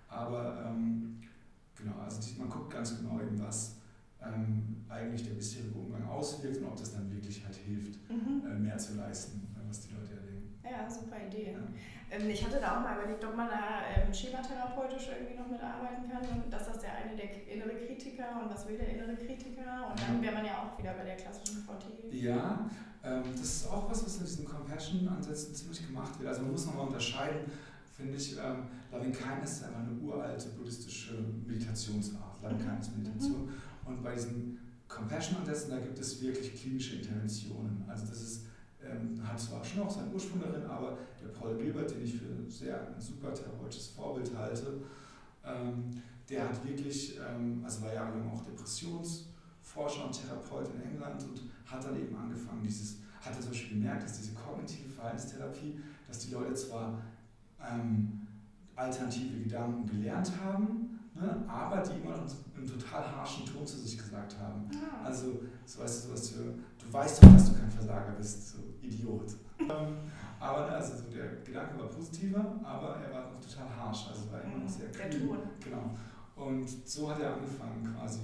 [0.09, 1.21] Aber ähm,
[1.75, 3.77] genau, also man guckt ganz genau eben, was
[4.23, 8.43] ähm, eigentlich der bisherige Umgang auswirkt und ob das dann wirklich halt hilft, Mhm.
[8.47, 10.59] äh, mehr zu leisten, äh, was die Leute erleben.
[10.65, 11.53] Ja, super Idee.
[11.53, 11.59] Ja.
[12.11, 16.09] Ähm, ich hatte da auch mal überlegt, ob man da ähm, schematherapeutisch irgendwie noch mitarbeiten
[16.11, 16.23] kann.
[16.43, 19.91] Und das ist der eine der innere Kritiker und was will der innere Kritiker?
[19.91, 22.13] Und dann wäre man ja auch wieder bei der klassischen VT.
[22.13, 22.69] Ja,
[23.03, 26.29] das ist auch was, was in diesen Compassion-Ansätzen ziemlich gemacht wird.
[26.29, 27.51] Also man muss nochmal unterscheiden,
[27.97, 31.15] finde ich, ähm, Loving Kindness ist einfach eine uralte buddhistische
[31.47, 32.63] Meditationsart, Loving Mhm.
[32.63, 33.49] Kindness Meditation.
[33.85, 34.59] Und bei diesen
[34.89, 37.85] Compassion-Ansätzen, da gibt es wirklich klinische Interventionen.
[37.89, 38.43] Also das ist,
[38.83, 42.51] ähm, hat zwar schon auch seinen Ursprung darin, aber der Paul Gilbert, den ich für
[42.51, 44.81] sehr ein super therapeutisches Vorbild halte,
[45.45, 45.91] ähm,
[46.29, 48.45] der hat wirklich, ähm, also war jahrelang auch
[49.69, 53.79] Depressionsforscher und Therapeut in England und hat dann eben angefangen, dieses hat er zum Beispiel
[53.79, 57.03] gemerkt, dass diese kognitive Verhaltenstherapie, dass die Leute zwar
[57.61, 58.27] ähm,
[58.77, 62.27] alternative Gedanken gelernt haben, ne, aber die immer noch
[62.57, 64.71] einen total harschen Ton zu sich gesagt haben.
[64.73, 65.05] Ja.
[65.05, 68.59] Also, so weißt du, sowas für, du weißt doch, dass du kein Versager bist, so
[68.81, 69.35] Idiot.
[70.41, 74.31] Aber ne, also so der Gedanke war positiver, aber er war noch total harsch, also
[74.31, 75.11] war immer noch sehr kühl.
[75.11, 75.39] Der Ton.
[75.59, 75.91] Genau.
[76.37, 78.21] Und so hat er angefangen, quasi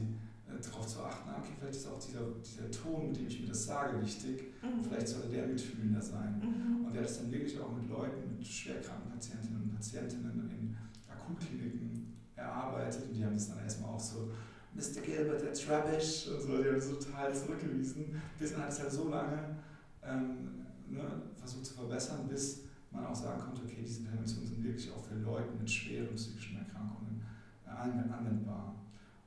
[0.63, 3.49] darauf zu achten, ah, okay, vielleicht ist auch dieser, dieser Ton, mit dem ich mir
[3.49, 4.53] das sage, wichtig.
[4.63, 4.85] Mhm.
[4.85, 6.41] Vielleicht sollte der mitfühlender sein.
[6.41, 6.87] Mhm.
[6.87, 10.77] Und er hat es dann wirklich auch mit Leuten, mit schwerkranken Patientinnen und Patientinnen in
[11.09, 13.05] Akutkliniken erarbeitet.
[13.09, 14.31] Und die haben es dann erstmal auch so,
[14.75, 15.01] Mr.
[15.03, 16.29] Gilbert, that's rubbish.
[16.29, 18.21] Und so, die haben es total zurückgewiesen.
[18.39, 19.57] Bis dann hat es halt so lange
[20.05, 24.91] ähm, ne, versucht zu verbessern, bis man auch sagen konnte, okay, diese Interventionen sind wirklich
[24.93, 27.23] auch für Leute mit schweren psychischen Erkrankungen
[27.67, 28.75] äh, anwendbar.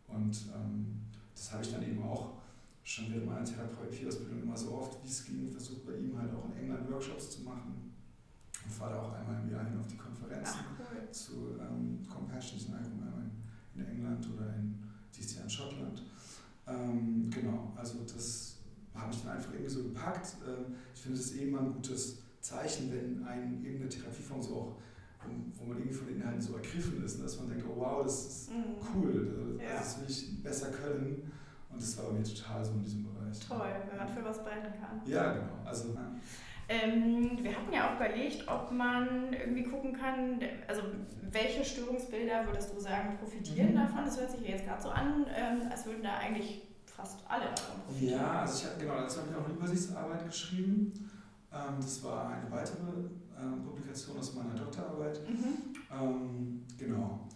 [0.07, 1.01] Und ähm,
[1.37, 2.33] das habe ich dann eben auch
[2.83, 6.45] schon während meiner Therapieausbildung immer so oft, wie es ging, versucht bei ihm halt auch
[6.45, 7.93] in England Workshops zu machen.
[8.65, 11.11] Und fahre da auch einmal im Jahr hin auf die Konferenzen Ach, cool.
[11.11, 13.29] zu ähm, Compassion, sind einmal
[13.75, 14.75] in England oder in,
[15.15, 16.03] dieses Jahr in Schottland.
[16.67, 18.57] Ähm, genau, also das
[18.93, 20.35] habe ich dann einfach irgendwie so gepackt.
[20.45, 24.75] Ähm, ich finde es eh immer ein gutes Zeichen, wenn ein, irgendeine Therapieform so auch,
[25.55, 28.25] wo, man irgendwie von den Inhalten so ergriffen ist, dass man denkt, oh wow, das
[28.25, 28.75] ist mhm.
[28.93, 29.79] cool, ja.
[29.79, 31.31] das will ich besser können.
[31.69, 33.39] Und das war bei mir total so in diesem Bereich.
[33.39, 35.01] Toll, wenn man für was brennen kann.
[35.05, 35.65] Ja, genau.
[35.65, 36.11] Also, ja.
[36.69, 40.81] Ähm, wir hatten ja auch überlegt, ob man irgendwie gucken kann, also
[41.31, 43.77] welche Störungsbilder würdest du sagen profitieren mhm.
[43.77, 44.05] davon?
[44.05, 47.45] Das hört sich ja jetzt gerade so an, ähm, als würden da eigentlich fast alle
[47.45, 48.19] davon profitieren.
[48.19, 51.09] Ja, also ich habe genau, dazu habe ich auch eine Übersichtsarbeit geschrieben.
[51.53, 52.81] Ähm, das war eine weitere
[53.39, 55.21] ähm, Publikation aus meiner Doktorarbeit.
[55.27, 55.75] Mhm.
[55.91, 57.27] Ähm, genau.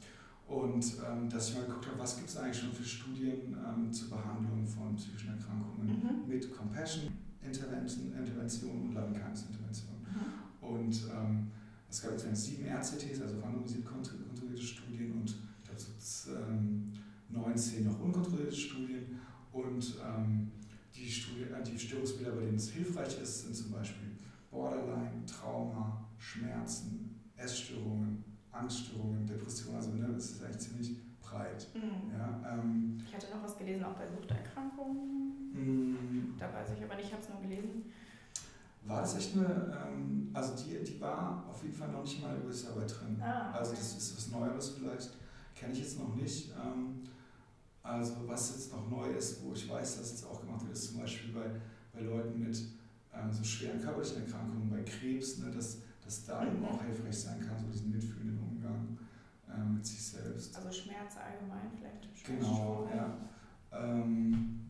[0.48, 3.92] Und ähm, dass ich mal geguckt habe, was gibt es eigentlich schon für Studien ähm,
[3.92, 6.28] zur Behandlung von psychischen Erkrankungen mhm.
[6.28, 9.90] mit Compassion Intervention, Intervention und Loving Kindness Intervention.
[10.02, 10.68] Mhm.
[10.68, 11.48] Und ähm,
[11.90, 16.32] es gab jetzt sieben RCTs, also randomisiert kontrollierte Studien und ich glaube so
[17.30, 19.20] 19 noch unkontrollierte Studien.
[19.52, 20.52] Und ähm,
[20.96, 24.11] die, Studie, äh, die Störungsbilder, bei denen es hilfreich ist, sind zum Beispiel
[24.52, 29.78] Borderline, Trauma, Schmerzen, Essstörungen, Angststörungen, Depressionen.
[29.78, 31.68] Also ne, das ist eigentlich ziemlich breit.
[31.74, 32.12] Mhm.
[32.12, 35.52] Ja, ähm, ich hatte noch was gelesen, auch bei Suchterkrankungen.
[35.54, 36.36] Mhm.
[36.38, 37.92] Da weiß ich aber nicht, ich habe es nur gelesen.
[38.84, 42.36] War das echt eine, ähm, also die, die war auf jeden Fall noch nicht mal
[42.36, 43.22] über Arbeit drin.
[43.22, 43.60] Ah, okay.
[43.60, 45.12] Also das ist was Neues vielleicht,
[45.56, 46.52] kenne ich jetzt noch nicht.
[46.52, 47.04] Ähm,
[47.84, 50.92] also was jetzt noch neu ist, wo ich weiß, dass es auch gemacht wird, ist
[50.92, 51.50] zum Beispiel bei,
[51.94, 52.58] bei Leuten mit
[53.14, 57.40] ähm, so schweren körperlichen Erkrankungen, bei Krebs, ne, dass, dass da eben auch hilfreich sein
[57.40, 58.98] kann, so diesen mitfühlenden Umgang
[59.54, 60.56] ähm, mit sich selbst.
[60.56, 62.26] Also Schmerz allgemein vielleicht.
[62.26, 63.18] Genau, ja.
[63.74, 64.70] Ähm,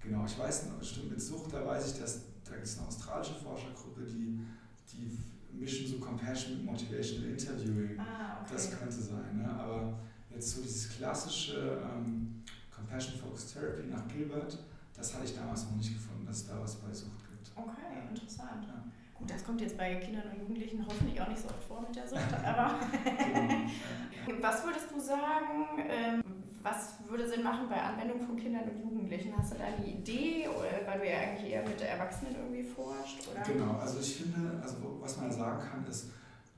[0.00, 2.88] genau, ich weiß noch, stimmt mit Sucht, da weiß ich, dass da gibt es eine
[2.88, 4.44] australische Forschergruppe, die,
[4.92, 5.18] die
[5.52, 7.98] mischen so Compassion mit Motivational Interviewing.
[7.98, 8.52] Ah, okay.
[8.52, 9.48] Das könnte sein, ne?
[9.48, 9.98] aber
[10.30, 12.42] jetzt so dieses klassische ähm,
[12.74, 14.58] Compassion Focused Therapy nach Gilbert,
[14.94, 17.31] das hatte ich damals noch nicht gefunden, dass es da was bei Sucht gibt.
[17.56, 18.64] Okay, interessant.
[18.66, 18.84] Ja.
[19.18, 21.94] Gut, das kommt jetzt bei Kindern und Jugendlichen hoffentlich auch nicht so oft vor mit
[21.94, 22.74] der Sucht, aber
[24.40, 26.22] was würdest du sagen, ähm,
[26.62, 29.36] was würde Sinn machen bei Anwendung von Kindern und Jugendlichen?
[29.36, 33.28] Hast du da eine Idee, oder, weil du ja eigentlich eher mit Erwachsenen irgendwie forscht?
[33.28, 33.42] Oder?
[33.42, 36.10] Genau, also ich finde, also was man sagen kann, ist,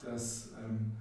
[0.03, 0.93] dass ähm,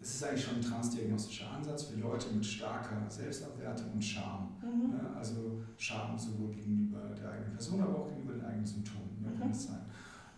[0.00, 4.56] es ist eigentlich schon ein transdiagnostischer Ansatz für Leute mit starker Selbstabwertung und Scham.
[4.60, 4.90] Mhm.
[4.90, 5.10] Ne?
[5.16, 9.01] Also Scham sowohl gegenüber der eigenen Person, aber auch gegenüber den eigenen Symptomen
[9.42, 9.80] kann es sein.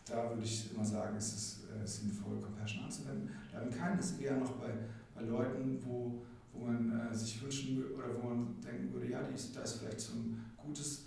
[0.07, 3.31] Da würde ich immer sagen, es ist äh, sinnvoll, Compassion anzuwenden.
[3.53, 4.71] Darin kann es eher noch bei,
[5.15, 9.35] bei Leuten, wo, wo man äh, sich wünschen oder wo man denken würde, ja, die
[9.35, 11.07] ist, da ist vielleicht so ein gutes,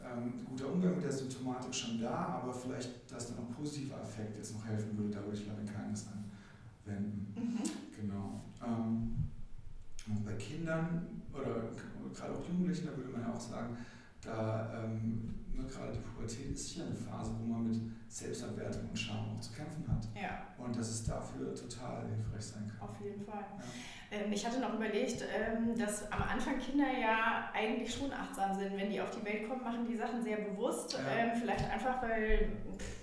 [0.00, 4.36] ähm, guter Umgang mit der Symptomatik schon da, aber vielleicht, dass dann noch positiver Effekt
[4.36, 7.32] jetzt noch helfen würde, da würde ich Loving Kindness anwenden.
[7.36, 7.62] Mhm.
[8.00, 8.40] Genau.
[8.64, 9.14] Ähm,
[10.08, 11.68] und bei Kindern oder
[12.12, 13.76] gerade auch Jugendlichen, da würde man ja auch sagen,
[14.20, 18.98] da ähm, ne, gerade die Pubertät ist ja eine Phase, wo man mit Selbstabwertung und
[18.98, 20.06] Scham auch zu kämpfen hat.
[20.14, 20.46] Ja.
[20.58, 22.88] Und dass es dafür total hilfreich sein kann.
[22.88, 23.44] Auf jeden Fall.
[24.10, 24.18] Ja.
[24.18, 28.76] Ähm, ich hatte noch überlegt, ähm, dass am Anfang Kinder ja eigentlich schon achtsam sind.
[28.76, 30.92] Wenn die auf die Welt kommen, machen die Sachen sehr bewusst.
[30.92, 31.00] Ja.
[31.16, 32.50] Ähm, vielleicht einfach, weil.
[32.78, 33.01] Pff,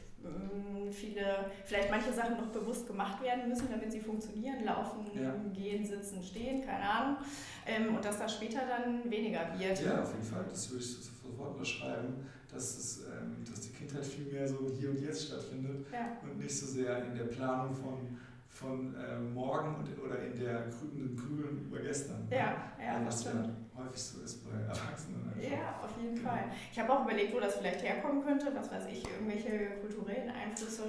[0.91, 5.35] viele, vielleicht manche Sachen noch bewusst gemacht werden müssen, damit sie funktionieren, laufen, ja.
[5.53, 7.17] gehen, sitzen, stehen, keine Ahnung.
[7.65, 9.81] Ähm, und dass das später dann weniger wird.
[9.83, 14.05] Ja, auf jeden Fall, das würde ich sofort unterschreiben, dass, es, ähm, dass die Kindheit
[14.05, 16.17] viel mehr so hier und jetzt stattfindet ja.
[16.23, 18.17] und nicht so sehr in der Planung von
[18.49, 22.27] von äh, morgen und, oder in der grünen Grübeln über gestern.
[22.29, 23.31] Ja, ja, was ja
[23.79, 25.29] häufig so ist bei Erwachsenen.
[25.29, 25.41] Einfach.
[25.41, 26.45] Ja, auf jeden Fall.
[26.71, 28.51] Ich habe auch überlegt, wo das vielleicht herkommen könnte.
[28.53, 30.83] Was weiß ich, irgendwelche kulturellen Einflüsse.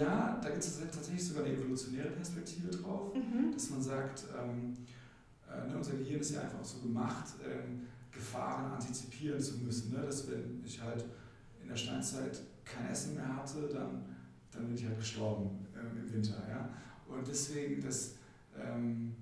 [0.00, 3.52] Ja, da gibt es tatsächlich sogar eine evolutionäre Perspektive drauf, mhm.
[3.52, 4.76] dass man sagt, ähm,
[5.48, 9.92] äh, ne, unser Gehirn ist ja einfach so gemacht, ähm, Gefahren antizipieren zu müssen.
[9.92, 10.02] Ne?
[10.04, 11.04] Dass wenn ich halt
[11.62, 14.04] in der Steinzeit kein Essen mehr hatte, dann,
[14.50, 16.42] dann bin ich halt gestorben ähm, im Winter.
[16.48, 16.70] Ja?
[17.08, 18.14] Und deswegen, dass
[18.58, 19.14] ähm,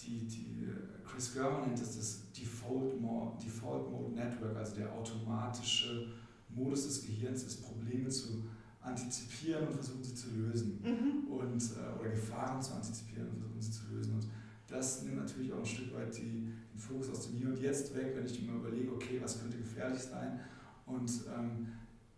[0.00, 0.68] die, die
[1.04, 6.08] Chris Germer nennt das das Default Mode, Default Mode Network, also der automatische
[6.48, 8.44] Modus des Gehirns ist, Probleme zu
[8.80, 10.80] antizipieren und versuchen sie zu lösen.
[10.82, 11.32] Mhm.
[11.32, 14.14] Und, äh, oder Gefahren zu antizipieren und versuchen sie zu lösen.
[14.14, 14.26] Und
[14.66, 17.94] das nimmt natürlich auch ein Stück weit die, den Fokus aus dem Hier und Jetzt
[17.94, 20.40] weg, wenn ich mir überlege, okay, was könnte gefährlich sein.
[20.86, 21.68] Und ähm,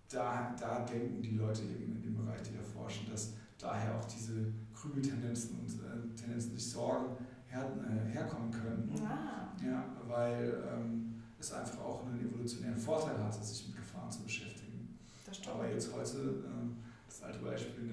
[0.08, 3.34] da, da denken die Leute eben in dem Bereich, die da forschen, dass
[3.64, 7.16] daher auch diese Krümeltendenzen und äh, Tendenzen sich Sorgen
[7.48, 8.92] her, äh, herkommen können.
[9.02, 9.48] Ah.
[9.64, 14.98] Ja, weil ähm, es einfach auch einen evolutionären Vorteil hat, sich mit Gefahren zu beschäftigen.
[15.24, 15.56] Das stimmt.
[15.56, 17.92] Aber jetzt heute, äh, das alte Beispiel, ne,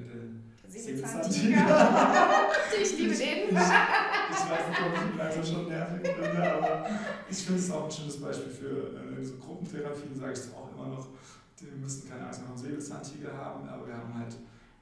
[0.63, 1.57] der Säbelzahntiger.
[2.81, 3.17] ich liebe den.
[3.17, 6.89] Ich, ich, weiß nicht, ob ich ihn langsam schon nervig finde, aber
[7.29, 10.71] ich finde es auch ein schönes Beispiel für äh, so Gruppentherapien, sage ich es auch
[10.73, 11.07] immer noch.
[11.59, 14.35] Wir müssen keine Angst vor dem Säbelzahntiger haben, aber wir haben halt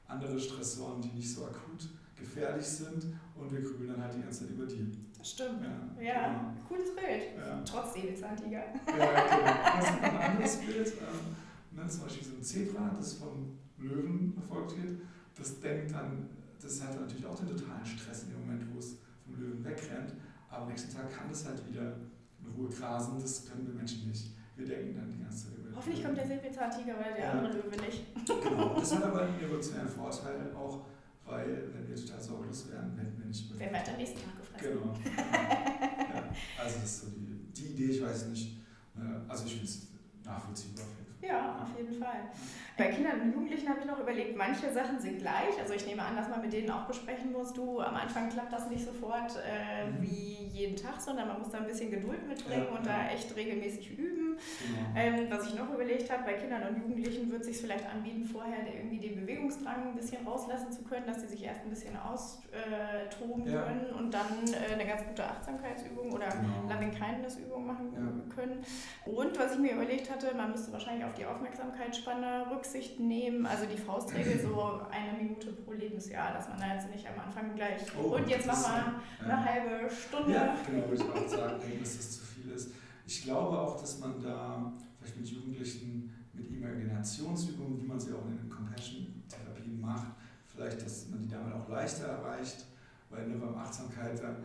[0.09, 4.41] andere Stressoren, die nicht so akut gefährlich sind und wir grübeln dann halt die ganze
[4.41, 4.91] Zeit über die.
[5.17, 5.61] Das stimmt.
[5.61, 6.67] Ja, ja genau.
[6.67, 7.37] cooles Bild.
[7.37, 7.61] Ja.
[7.63, 8.59] Trotz Säbelzahntiger.
[8.59, 9.77] Ja, genau.
[9.77, 10.87] Das ist ein anderes Bild.
[10.87, 15.01] Ähm, ne, zum Beispiel so ein Zebra, das vom Löwen verfolgt wird,
[15.35, 16.29] das denkt dann,
[16.61, 20.13] das hat natürlich auch den totalen Stress in dem Moment, wo es vom Löwen wegrennt.
[20.49, 21.95] Aber am nächsten Tag kann das halt wieder
[22.41, 23.19] in Ruhe grasen.
[23.19, 24.31] Das können wir Menschen nicht.
[24.55, 27.31] Wir denken dann die ganze Zeit Hoffentlich kommt der Säbelzahntiger oder der ja.
[27.31, 28.05] andere Löwe nicht.
[28.25, 30.81] Genau, das hat aber einen evolutionären Vorteil auch
[31.29, 33.59] weil wenn wir total sorglos wären, hätten wir nicht mehr.
[33.59, 34.79] Wer wird am nächsten Tag gefressen?
[34.79, 34.93] Genau.
[35.05, 38.57] ja, also das ist so die, die Idee, ich weiß nicht.
[38.95, 39.87] Ne, also ich finde es
[40.23, 41.08] nachvollziehbar Fall.
[41.21, 42.29] Ja, auf jeden Fall.
[42.77, 45.59] Bei Kindern und Jugendlichen habe ich noch überlegt, manche Sachen sind gleich.
[45.59, 48.53] Also ich nehme an, dass man mit denen auch besprechen muss, du, am Anfang klappt
[48.53, 50.01] das nicht sofort äh, mhm.
[50.01, 52.93] wie jeden Tag, sondern man muss da ein bisschen Geduld mitbringen ja, und ja.
[52.93, 54.37] da echt regelmäßig üben.
[54.37, 54.79] Genau.
[54.95, 58.23] Ähm, was ich noch überlegt habe, bei Kindern und Jugendlichen wird es sich vielleicht anbieten,
[58.23, 61.97] vorher irgendwie den Bewegungsdrang ein bisschen rauslassen zu können, dass sie sich erst ein bisschen
[61.97, 63.63] austoben ja.
[63.63, 66.73] können und dann äh, eine ganz gute Achtsamkeitsübung oder genau.
[66.73, 68.63] Loving Kindness-Übung machen können.
[69.05, 73.45] Und was ich mir überlegt hatte, man müsste wahrscheinlich auf die Aufmerksamkeitsspanne Rücksicht nehmen.
[73.45, 77.55] Also die Faustregel so eine Minute pro Lebensjahr, dass man da jetzt nicht am Anfang
[77.55, 80.33] gleich oh, und jetzt machen wir eine halbe Stunde.
[80.33, 82.71] Ja, genau, würde ich auch sagen, dass das zu viel ist.
[83.05, 88.25] Ich glaube auch, dass man da vielleicht mit Jugendlichen mit Imaginationsübungen, wie man sie auch
[88.25, 90.07] in den Compassion-Therapien macht,
[90.47, 92.65] vielleicht, dass man die damit auch leichter erreicht,
[93.09, 94.35] weil nur beim Achtsamkeit, da,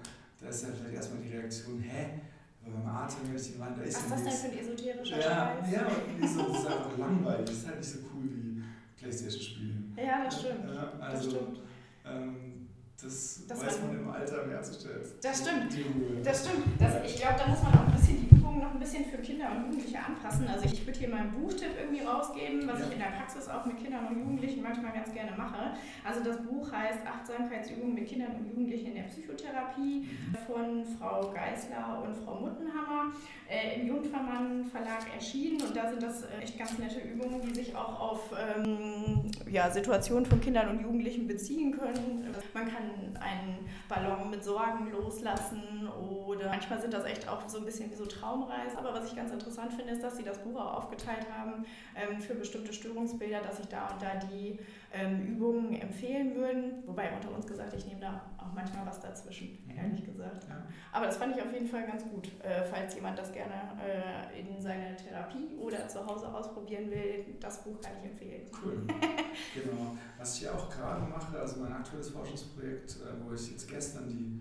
[0.40, 2.20] da ist ja vielleicht erstmal die Reaktion, hä?
[2.64, 5.16] Beim Atem, wenn ich den rein, da ist Was ist das denn für ein esoterischer
[5.16, 5.72] ja, Scheiß?
[5.72, 5.86] Ja,
[6.20, 8.62] das ist, das ist einfach langweilig, das ist halt nicht so cool wie
[8.98, 9.96] Playstation spielen.
[9.96, 10.74] Ja, das stimmt.
[10.74, 11.60] Ja, also, das stimmt.
[12.06, 12.54] Ähm,
[13.00, 15.02] das, das weiß man im Alter mehr zu stellen.
[15.20, 15.76] Das stimmt.
[16.24, 16.80] Das stimmt.
[16.80, 18.33] Das, ich glaube, da muss man auch ein bisschen die
[18.74, 20.46] ein bisschen für Kinder und Jugendliche anpassen.
[20.48, 22.86] Also ich würde hier mal einen Buchtipp irgendwie rausgeben, was ja.
[22.86, 25.74] ich in der Praxis auch mit Kindern und Jugendlichen manchmal ganz gerne mache.
[26.04, 30.36] Also das Buch heißt Achtsamkeitsübungen mit Kindern und Jugendlichen in der Psychotherapie mhm.
[30.46, 33.12] von Frau Geisler und Frau Muttenhammer
[33.48, 35.62] äh, im Jungfermann Verlag erschienen.
[35.62, 39.70] Und da sind das äh, echt ganz nette Übungen, die sich auch auf ähm, ja,
[39.70, 42.34] Situationen von Kindern und Jugendlichen beziehen können.
[42.52, 43.58] Man kann einen
[43.88, 48.06] Ballon mit Sorgen loslassen oder manchmal sind das echt auch so ein bisschen wie so
[48.06, 48.63] Traumreisen.
[48.76, 52.20] Aber was ich ganz interessant finde, ist, dass sie das Buch auch aufgeteilt haben ähm,
[52.20, 54.58] für bestimmte Störungsbilder, dass sich da und da die
[54.92, 56.82] ähm, Übungen empfehlen würden.
[56.86, 59.76] Wobei unter uns gesagt, ich nehme da auch manchmal was dazwischen, mhm.
[59.76, 60.44] ehrlich gesagt.
[60.48, 60.62] Ja.
[60.92, 64.40] Aber das fand ich auf jeden Fall ganz gut, äh, falls jemand das gerne äh,
[64.40, 67.24] in seiner Therapie oder zu Hause ausprobieren will.
[67.40, 68.42] Das Buch kann ich empfehlen.
[68.64, 68.86] Cool.
[69.54, 69.96] genau.
[70.18, 74.40] Was ich auch gerade mache, also mein aktuelles Forschungsprojekt, äh, wo ich jetzt gestern die,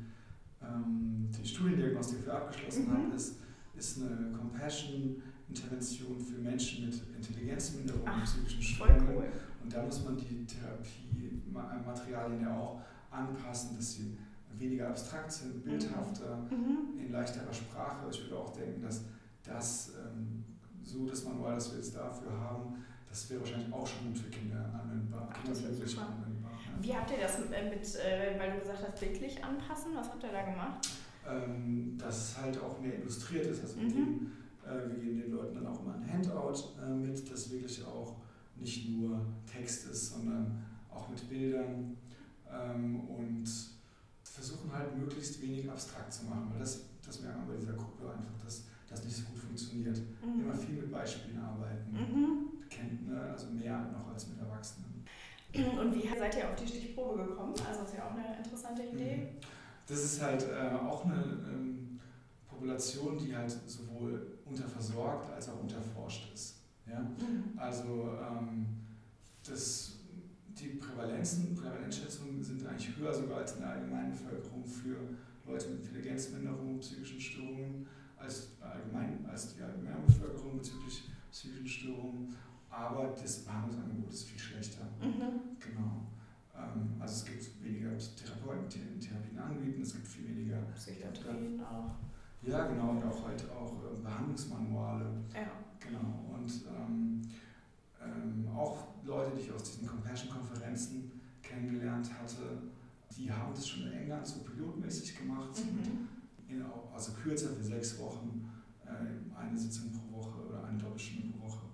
[0.61, 3.05] ähm, die Studiendiagnostik für abgeschlossen mhm.
[3.05, 3.39] habe, ist,
[3.83, 9.15] ist eine Compassion-Intervention für Menschen mit Intelligenzminderung und psychischen Störungen.
[9.15, 9.25] Cool.
[9.61, 12.79] Und da muss man die Therapiematerialien ja auch
[13.11, 14.17] anpassen, dass sie
[14.57, 16.99] weniger abstrakt sind, bildhafter, mhm.
[16.99, 18.07] in leichterer Sprache.
[18.09, 19.01] Ich würde auch denken, dass
[19.43, 20.45] das ähm,
[20.81, 24.29] so das Manual, das wir jetzt dafür haben, das wäre wahrscheinlich auch schon gut für
[24.29, 25.29] Kinder anwendbar.
[25.31, 26.71] Ach, Kinder das anwendbar ja.
[26.81, 29.95] Wie habt ihr das mit, äh, weil du gesagt hast, bildlich anpassen?
[29.95, 30.87] Was habt ihr da gemacht?
[31.27, 33.61] Ähm, dass es halt auch mehr illustriert ist.
[33.61, 33.81] Also mhm.
[33.81, 34.31] wir, geben,
[34.65, 38.17] äh, wir geben den Leuten dann auch immer ein Handout äh, mit, das wirklich auch
[38.57, 41.97] nicht nur Text ist, sondern auch mit Bildern
[42.51, 43.45] ähm, und
[44.23, 47.73] versuchen halt möglichst wenig abstrakt zu machen, weil das, das das merkt man bei dieser
[47.73, 49.97] Gruppe einfach, dass das nicht so gut funktioniert.
[50.25, 50.41] Mhm.
[50.41, 52.67] Immer viel mit Beispielen arbeiten, mhm.
[52.69, 53.21] kennt, ne?
[53.21, 55.05] also mehr noch als mit Erwachsenen.
[55.53, 57.53] Und wie seid ihr auf die Stichprobe gekommen?
[57.67, 59.17] Also das ist ja auch eine interessante Idee.
[59.17, 59.52] Mhm.
[59.87, 61.99] Das ist halt äh, auch eine ähm,
[62.47, 66.55] Population, die halt sowohl unterversorgt als auch unterforscht ist.
[66.87, 66.99] Ja?
[67.01, 67.57] Mhm.
[67.57, 68.65] Also ähm,
[69.47, 69.97] das,
[70.57, 74.97] die Prävalenzen, Prävalenzschätzungen sind eigentlich höher sogar als in der allgemeinen Bevölkerung für
[75.45, 77.85] Leute mit Intelligenzminderung, psychischen Störungen,
[78.17, 82.35] als, allgemein, als die allgemeine Bevölkerung bezüglich psychischen Störungen.
[82.69, 84.85] Aber das Behandlungsangebot ist viel schlechter.
[85.01, 85.57] Mhm.
[85.59, 86.07] Genau.
[86.55, 91.95] Ähm, also es gibt weniger Therapeuten, die Therapien anbieten, es gibt viel weniger Psychiatrien auch.
[92.41, 95.05] Ja, genau, und auch halt auch äh, Behandlungsmanuale.
[95.33, 95.51] Ja.
[95.79, 96.35] Genau.
[96.35, 97.21] Und ähm,
[98.01, 101.11] ähm, auch Leute, die ich aus diesen Compassion-Konferenzen
[101.41, 102.61] kennengelernt hatte,
[103.15, 105.57] die haben das schon in England so pilotmäßig gemacht.
[105.57, 106.07] Mhm.
[106.47, 106.63] In,
[106.93, 108.49] also kürzer für sechs Wochen,
[108.85, 111.65] äh, eine Sitzung pro Woche oder eine Doppelstunde pro Woche.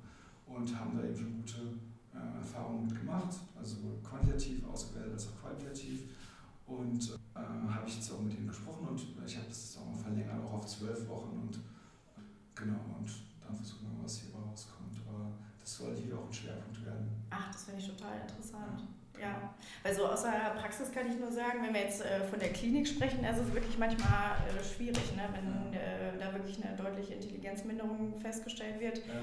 [0.46, 1.58] Und haben da eben schon gute
[2.14, 6.04] äh, Erfahrungen mitgemacht, also sowohl quantitativ ausgewertet als auch qualitativ.
[6.66, 9.98] Und äh, habe ich jetzt auch mit denen gesprochen und ich habe das auch mal
[9.98, 11.40] verlängert, auch auf zwölf Wochen.
[11.42, 11.60] Und
[12.56, 13.10] genau, und
[13.44, 14.96] dann versuchen wir mal, was hier rauskommt.
[15.08, 17.10] Aber das soll hier auch ein Schwerpunkt werden.
[17.32, 18.84] Ach, das finde ich total interessant.
[19.20, 22.40] Ja, weil so aus der Praxis kann ich nur sagen, wenn wir jetzt äh, von
[22.40, 25.24] der Klinik sprechen, ist es wirklich manchmal äh, schwierig, ne?
[25.34, 28.98] wenn äh, da wirklich eine deutliche Intelligenzminderung festgestellt wird.
[29.00, 29.22] Ja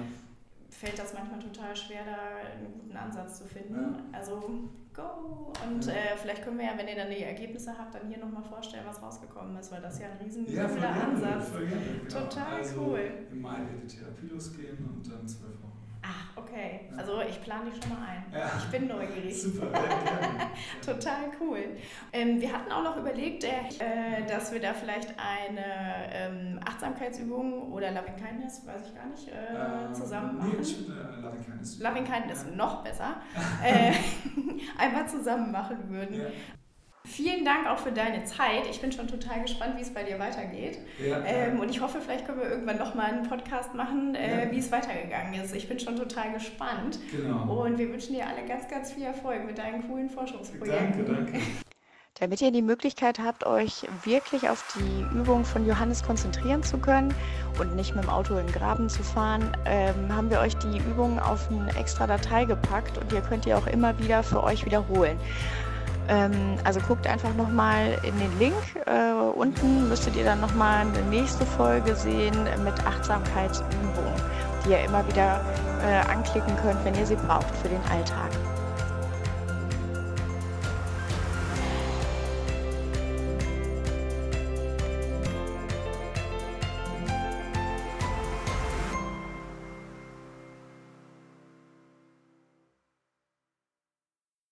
[0.68, 3.74] fällt das manchmal total schwer, da einen guten Ansatz zu finden.
[3.74, 4.18] Ja.
[4.18, 5.52] Also go!
[5.66, 5.92] Und ja.
[5.92, 8.84] äh, vielleicht können wir ja, wenn ihr dann die Ergebnisse habt, dann hier nochmal vorstellen,
[8.86, 11.52] was rausgekommen ist, weil das ja ein riesen ja, Ansatz.
[11.52, 11.66] Gerne,
[12.06, 12.20] genau.
[12.20, 13.10] Total also cool.
[13.30, 15.75] Im Mai wird die Therapie losgehen und dann zwölf Wochen.
[16.08, 16.88] Ach, okay.
[16.96, 18.24] Also ich plane die schon mal ein.
[18.32, 18.50] Ja.
[18.58, 19.42] Ich bin neugierig.
[19.42, 19.68] Super.
[20.84, 21.76] Total cool.
[22.12, 25.64] Ähm, wir hatten auch noch überlegt, äh, dass wir da vielleicht eine
[26.12, 30.52] ähm, Achtsamkeitsübung oder Loving Kindness, weiß ich gar nicht, äh, zusammen machen.
[30.54, 31.78] Nee, ich finde äh, Loving Kindness.
[31.80, 32.56] Loving Kindness ja.
[32.56, 33.16] noch besser.
[33.64, 33.92] äh,
[34.78, 36.20] einmal zusammen machen würden.
[36.20, 36.26] Ja.
[37.06, 38.66] Vielen Dank auch für deine Zeit.
[38.68, 40.78] Ich bin schon total gespannt, wie es bei dir weitergeht.
[40.98, 44.50] Ja, ähm, und ich hoffe, vielleicht können wir irgendwann nochmal einen Podcast machen, äh, ja.
[44.50, 45.54] wie es weitergegangen ist.
[45.54, 46.98] Ich bin schon total gespannt.
[47.12, 47.64] Genau.
[47.64, 51.06] Und wir wünschen dir alle ganz, ganz viel Erfolg mit deinen coolen Forschungsprojekten.
[51.06, 51.40] Danke, danke.
[52.18, 57.14] Damit ihr die Möglichkeit habt, euch wirklich auf die Übung von Johannes konzentrieren zu können
[57.60, 60.78] und nicht mit dem Auto in den Graben zu fahren, ähm, haben wir euch die
[60.78, 64.64] Übung auf eine extra Datei gepackt und ihr könnt die auch immer wieder für euch
[64.64, 65.18] wiederholen.
[66.08, 68.54] Ähm, also guckt einfach nochmal in den Link.
[68.86, 74.14] Äh, unten müsstet ihr dann nochmal eine nächste Folge sehen mit Achtsamkeitsübungen,
[74.64, 75.40] die ihr immer wieder
[75.84, 78.30] äh, anklicken könnt, wenn ihr sie braucht für den Alltag.